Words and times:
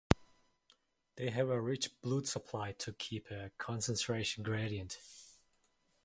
They 1.17 1.29
have 1.29 1.49
a 1.49 1.61
rich 1.61 2.01
blood 2.01 2.27
supply 2.27 2.71
to 2.71 2.91
keep 2.93 3.29
a 3.29 3.51
concentration 3.59 4.41
gradient. 4.43 4.97